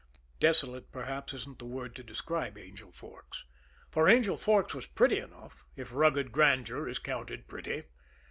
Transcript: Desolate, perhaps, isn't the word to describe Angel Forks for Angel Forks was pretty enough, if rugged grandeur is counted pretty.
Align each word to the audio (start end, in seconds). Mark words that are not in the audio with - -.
Desolate, 0.39 0.91
perhaps, 0.91 1.31
isn't 1.31 1.59
the 1.59 1.65
word 1.65 1.93
to 1.95 2.01
describe 2.01 2.57
Angel 2.57 2.91
Forks 2.91 3.45
for 3.91 4.09
Angel 4.09 4.35
Forks 4.35 4.73
was 4.73 4.87
pretty 4.87 5.19
enough, 5.19 5.63
if 5.75 5.93
rugged 5.93 6.31
grandeur 6.31 6.89
is 6.89 6.97
counted 6.97 7.47
pretty. 7.47 7.83